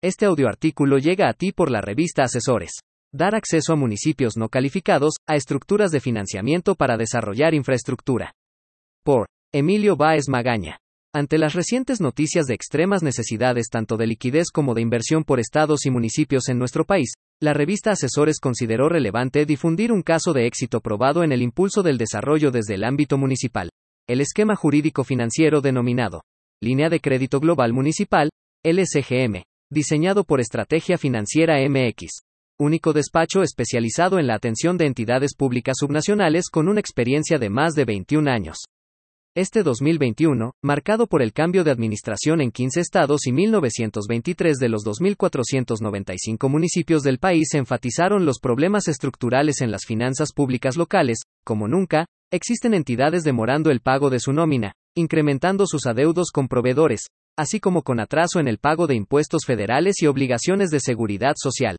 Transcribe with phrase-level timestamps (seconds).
[0.00, 2.70] Este audioartículo llega a ti por la revista Asesores.
[3.12, 8.32] Dar acceso a municipios no calificados a estructuras de financiamiento para desarrollar infraestructura.
[9.04, 10.78] Por Emilio Báez Magaña.
[11.12, 15.84] Ante las recientes noticias de extremas necesidades tanto de liquidez como de inversión por estados
[15.84, 20.80] y municipios en nuestro país, la revista Asesores consideró relevante difundir un caso de éxito
[20.80, 23.68] probado en el impulso del desarrollo desde el ámbito municipal.
[24.08, 26.22] El esquema jurídico financiero denominado
[26.62, 28.30] Línea de Crédito Global Municipal,
[28.64, 32.22] LSGM, diseñado por Estrategia Financiera MX.
[32.58, 37.74] Único despacho especializado en la atención de entidades públicas subnacionales con una experiencia de más
[37.74, 38.56] de 21 años.
[39.36, 44.84] Este 2021, marcado por el cambio de administración en 15 estados y 1923 de los
[44.84, 52.06] 2.495 municipios del país enfatizaron los problemas estructurales en las finanzas públicas locales, como nunca,
[52.32, 57.02] existen entidades demorando el pago de su nómina, incrementando sus adeudos con proveedores,
[57.38, 61.76] así como con atraso en el pago de impuestos federales y obligaciones de seguridad social.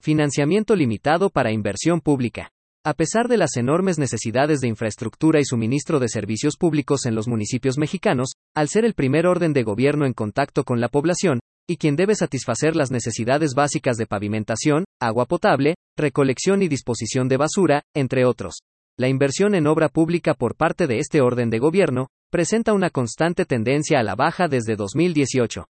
[0.00, 2.50] Financiamiento limitado para inversión pública.
[2.84, 7.28] A pesar de las enormes necesidades de infraestructura y suministro de servicios públicos en los
[7.28, 11.76] municipios mexicanos, al ser el primer orden de gobierno en contacto con la población, y
[11.76, 17.82] quien debe satisfacer las necesidades básicas de pavimentación, agua potable, recolección y disposición de basura,
[17.94, 18.62] entre otros.
[18.98, 23.44] La inversión en obra pública por parte de este orden de gobierno, presenta una constante
[23.44, 25.66] tendencia a la baja desde 2018.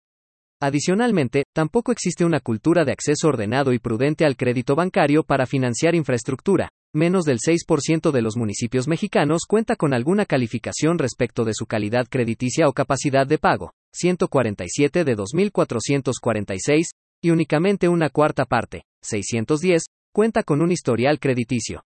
[0.62, 5.94] Adicionalmente, tampoco existe una cultura de acceso ordenado y prudente al crédito bancario para financiar
[5.94, 6.68] infraestructura.
[6.94, 12.06] Menos del 6% de los municipios mexicanos cuenta con alguna calificación respecto de su calidad
[12.08, 16.84] crediticia o capacidad de pago, 147 de 2.446,
[17.20, 21.82] y únicamente una cuarta parte, 610, cuenta con un historial crediticio.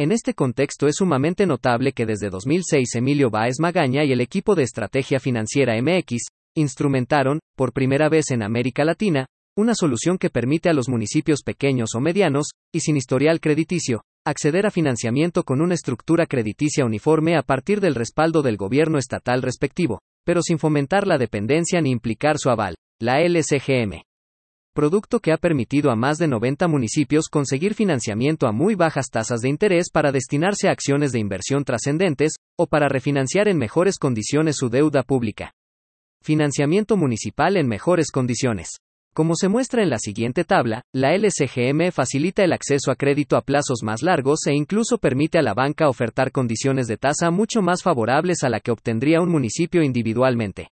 [0.00, 4.54] En este contexto es sumamente notable que desde 2006 Emilio Báez Magaña y el equipo
[4.54, 6.22] de Estrategia Financiera MX
[6.54, 11.96] instrumentaron, por primera vez en América Latina, una solución que permite a los municipios pequeños
[11.96, 17.42] o medianos, y sin historial crediticio, acceder a financiamiento con una estructura crediticia uniforme a
[17.42, 22.50] partir del respaldo del gobierno estatal respectivo, pero sin fomentar la dependencia ni implicar su
[22.50, 24.02] aval, la LCGM
[24.78, 29.40] producto que ha permitido a más de 90 municipios conseguir financiamiento a muy bajas tasas
[29.40, 34.54] de interés para destinarse a acciones de inversión trascendentes, o para refinanciar en mejores condiciones
[34.54, 35.52] su deuda pública.
[36.22, 38.76] Financiamiento municipal en mejores condiciones.
[39.12, 43.42] Como se muestra en la siguiente tabla, la LCGM facilita el acceso a crédito a
[43.42, 47.82] plazos más largos e incluso permite a la banca ofertar condiciones de tasa mucho más
[47.82, 50.68] favorables a la que obtendría un municipio individualmente.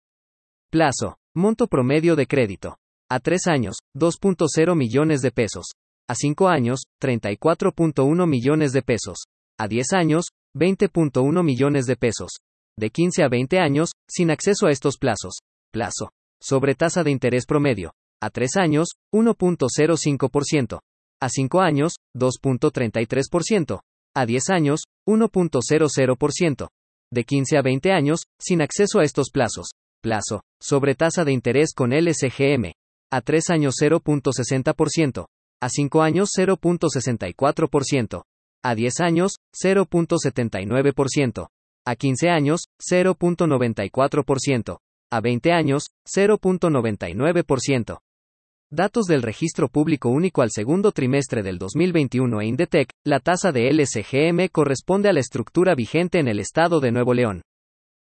[0.70, 1.18] Plazo.
[1.34, 2.78] Monto promedio de crédito.
[3.08, 5.74] A 3 años, 2.0 millones de pesos.
[6.10, 9.26] A 5 años, 34.1 millones de pesos.
[9.60, 12.32] A 10 años, 20.1 millones de pesos.
[12.80, 15.36] De 15 a 20 años, sin acceso a estos plazos.
[15.72, 16.10] Plazo.
[16.42, 17.94] Sobre tasa de interés promedio.
[18.24, 20.80] A 3 años, 1.05%.
[21.22, 23.82] A 5 años, 2.33%.
[24.16, 26.68] A 10 años, 1.00%.
[27.14, 29.68] De 15 a 20 años, sin acceso a estos plazos.
[30.02, 30.42] Plazo.
[30.60, 32.74] Sobre tasa de interés con LSGM
[33.16, 35.28] a 3 años 0.60%,
[35.62, 38.24] a 5 años 0.64%,
[38.62, 41.48] a 10 años 0.79%,
[41.86, 48.00] a 15 años 0.94%, a 20 años 0.99%.
[48.70, 53.72] Datos del Registro Público Único al segundo trimestre del 2021 e Indetec, la tasa de
[53.72, 57.44] LSGM corresponde a la estructura vigente en el estado de Nuevo León.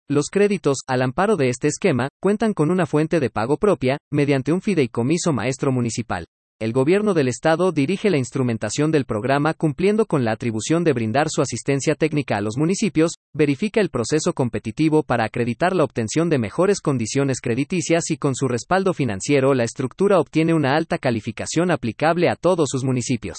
[0.07, 4.53] Los créditos, al amparo de este esquema, cuentan con una fuente de pago propia, mediante
[4.53, 6.27] un fideicomiso maestro municipal.
[6.61, 11.29] El gobierno del Estado dirige la instrumentación del programa cumpliendo con la atribución de brindar
[11.29, 16.38] su asistencia técnica a los municipios, verifica el proceso competitivo para acreditar la obtención de
[16.38, 22.29] mejores condiciones crediticias y con su respaldo financiero la estructura obtiene una alta calificación aplicable
[22.29, 23.38] a todos sus municipios.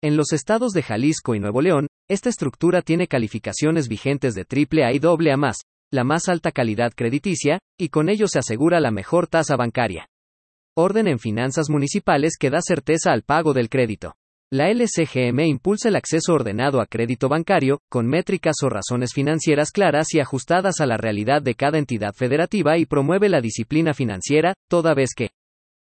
[0.00, 4.84] En los estados de Jalisco y Nuevo León, esta estructura tiene calificaciones vigentes de triple
[4.84, 4.98] A y
[5.30, 5.58] A más,
[5.92, 10.08] la más alta calidad crediticia, y con ello se asegura la mejor tasa bancaria.
[10.74, 14.14] Orden en finanzas municipales que da certeza al pago del crédito.
[14.50, 20.14] La LCGM impulsa el acceso ordenado a crédito bancario, con métricas o razones financieras claras
[20.14, 24.94] y ajustadas a la realidad de cada entidad federativa y promueve la disciplina financiera, toda
[24.94, 25.30] vez que,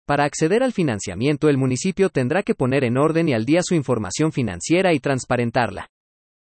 [0.07, 3.75] para acceder al financiamiento el municipio tendrá que poner en orden y al día su
[3.75, 5.89] información financiera y transparentarla.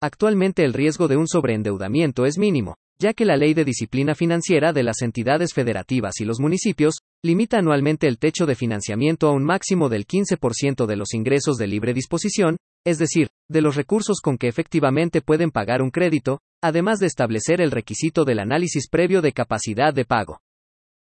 [0.03, 4.73] Actualmente el riesgo de un sobreendeudamiento es mínimo, ya que la Ley de Disciplina Financiera
[4.73, 9.45] de las entidades federativas y los municipios limita anualmente el techo de financiamiento a un
[9.45, 12.57] máximo del 15% de los ingresos de libre disposición,
[12.87, 17.61] es decir, de los recursos con que efectivamente pueden pagar un crédito, además de establecer
[17.61, 20.39] el requisito del análisis previo de capacidad de pago.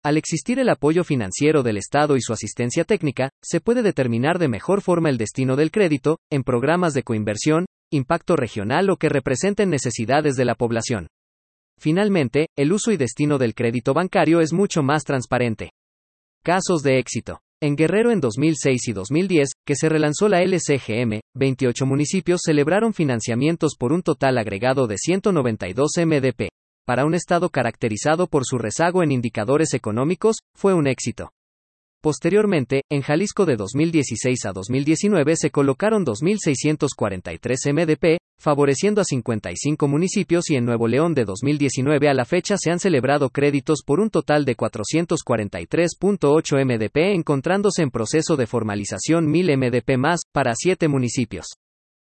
[0.04, 4.48] Al existir el apoyo financiero del Estado y su asistencia técnica, se puede determinar de
[4.48, 9.70] mejor forma el destino del crédito, en programas de coinversión, impacto regional o que representen
[9.70, 11.08] necesidades de la población.
[11.78, 15.70] Finalmente, el uso y destino del crédito bancario es mucho más transparente.
[16.42, 17.40] Casos de éxito.
[17.60, 23.74] En Guerrero en 2006 y 2010, que se relanzó la LCGM, 28 municipios celebraron financiamientos
[23.78, 26.48] por un total agregado de 192 MDP.
[26.86, 31.30] Para un estado caracterizado por su rezago en indicadores económicos, fue un éxito.
[32.00, 40.48] Posteriormente, en Jalisco de 2016 a 2019 se colocaron 2.643 MDP, favoreciendo a 55 municipios
[40.48, 44.10] y en Nuevo León de 2019 a la fecha se han celebrado créditos por un
[44.10, 51.46] total de 443.8 MDP encontrándose en proceso de formalización 1000 MDP más, para 7 municipios.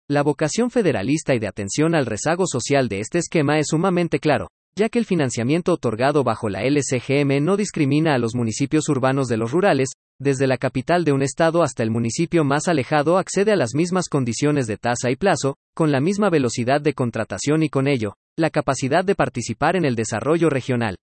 [0.08, 4.46] La vocación federalista y de atención al rezago social de este esquema es sumamente claro
[4.76, 9.36] ya que el financiamiento otorgado bajo la LCGM no discrimina a los municipios urbanos de
[9.36, 13.56] los rurales, desde la capital de un estado hasta el municipio más alejado accede a
[13.56, 17.88] las mismas condiciones de tasa y plazo, con la misma velocidad de contratación y con
[17.88, 20.96] ello, la capacidad de participar en el desarrollo regional.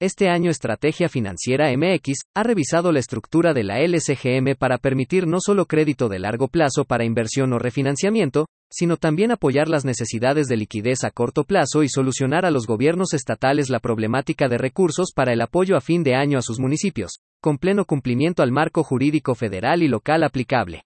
[0.00, 5.38] Este año Estrategia Financiera MX ha revisado la estructura de la LCGM para permitir no
[5.40, 10.56] solo crédito de largo plazo para inversión o refinanciamiento, sino también apoyar las necesidades de
[10.56, 15.32] liquidez a corto plazo y solucionar a los gobiernos estatales la problemática de recursos para
[15.32, 19.34] el apoyo a fin de año a sus municipios, con pleno cumplimiento al marco jurídico
[19.34, 20.82] federal y local aplicable.